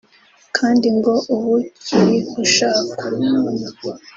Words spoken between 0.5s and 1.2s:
kandi ngo